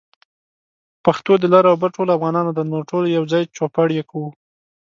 [1.05, 4.29] پښتو د لر او بر ټولو افغانانو ده، نو ټول يوځای چوپړ يې کوو